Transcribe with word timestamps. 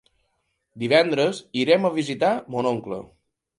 Divendres 0.83 1.43
irem 1.65 1.87
a 1.89 1.93
visitar 1.99 2.35
mon 2.57 2.73
oncle. 2.75 3.01